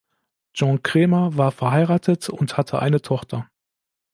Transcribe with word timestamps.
Jean 0.55 0.81
Krämer 0.81 1.37
war 1.37 1.51
verheiratet 1.51 2.27
und 2.27 2.57
hatte 2.57 2.79
eine 2.79 3.03
Tochter. 3.03 3.47